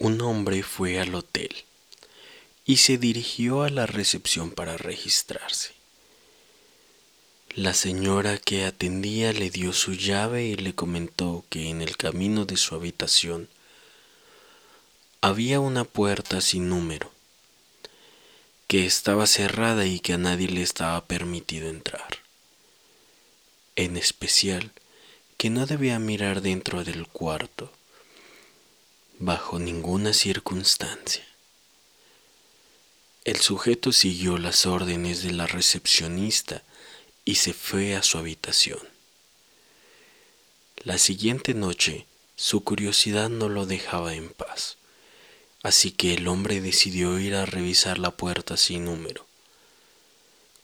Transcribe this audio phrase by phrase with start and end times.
[0.00, 1.54] un hombre fue al hotel
[2.64, 5.74] y se dirigió a la recepción para registrarse.
[7.54, 12.46] La señora que atendía le dio su llave y le comentó que en el camino
[12.46, 13.50] de su habitación
[15.20, 17.12] había una puerta sin número,
[18.68, 22.20] que estaba cerrada y que a nadie le estaba permitido entrar.
[23.76, 24.72] En especial,
[25.36, 27.70] que no debía mirar dentro del cuarto,
[29.20, 31.22] bajo ninguna circunstancia.
[33.24, 36.62] El sujeto siguió las órdenes de la recepcionista
[37.26, 38.80] y se fue a su habitación.
[40.78, 44.78] La siguiente noche su curiosidad no lo dejaba en paz,
[45.62, 49.26] así que el hombre decidió ir a revisar la puerta sin número.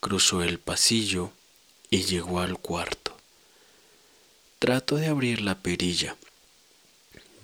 [0.00, 1.30] Cruzó el pasillo
[1.90, 3.14] y llegó al cuarto.
[4.58, 6.16] Trató de abrir la perilla.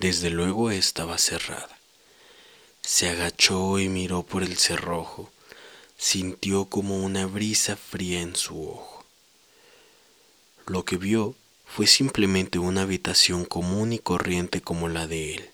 [0.03, 1.79] Desde luego estaba cerrada.
[2.83, 5.31] Se agachó y miró por el cerrojo.
[5.97, 9.05] Sintió como una brisa fría en su ojo.
[10.67, 15.51] Lo que vio fue simplemente una habitación común y corriente como la de él.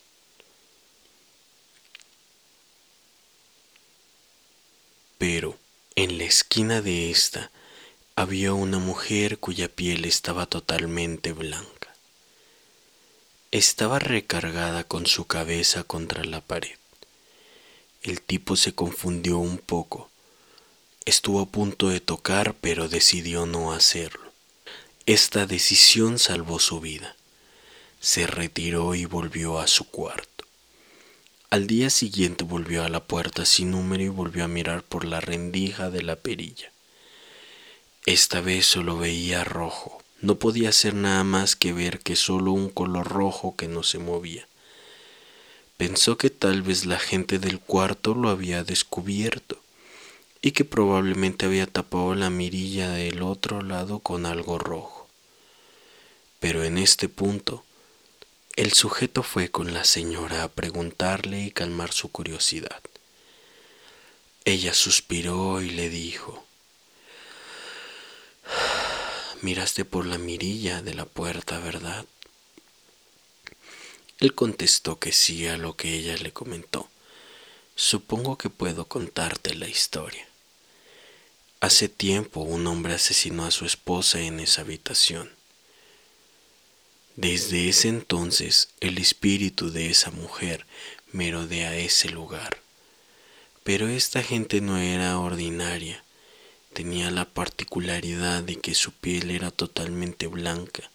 [5.18, 5.58] Pero
[5.94, 7.50] en la esquina de esta
[8.16, 11.77] había una mujer cuya piel estaba totalmente blanca.
[13.58, 16.76] Estaba recargada con su cabeza contra la pared.
[18.04, 20.10] El tipo se confundió un poco.
[21.04, 24.30] Estuvo a punto de tocar, pero decidió no hacerlo.
[25.06, 27.16] Esta decisión salvó su vida.
[27.98, 30.44] Se retiró y volvió a su cuarto.
[31.50, 35.20] Al día siguiente volvió a la puerta sin número y volvió a mirar por la
[35.20, 36.70] rendija de la perilla.
[38.06, 39.97] Esta vez solo veía rojo.
[40.20, 43.98] No podía hacer nada más que ver que solo un color rojo que no se
[43.98, 44.48] movía.
[45.76, 49.60] Pensó que tal vez la gente del cuarto lo había descubierto
[50.42, 55.06] y que probablemente había tapado la mirilla del otro lado con algo rojo.
[56.40, 57.64] Pero en este punto,
[58.56, 62.80] el sujeto fue con la señora a preguntarle y calmar su curiosidad.
[64.44, 66.44] Ella suspiró y le dijo,
[69.40, 72.04] Miraste por la mirilla de la puerta, ¿verdad?
[74.18, 76.88] Él contestó que sí a lo que ella le comentó.
[77.76, 80.26] Supongo que puedo contarte la historia.
[81.60, 85.30] Hace tiempo un hombre asesinó a su esposa en esa habitación.
[87.14, 90.66] Desde ese entonces el espíritu de esa mujer
[91.12, 92.58] merodea ese lugar.
[93.62, 96.02] Pero esta gente no era ordinaria,
[96.72, 100.90] tenía la particularidad de que su piel era totalmente blanca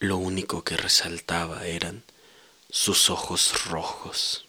[0.00, 2.02] lo único que resaltaba eran
[2.70, 4.46] sus ojos rojos.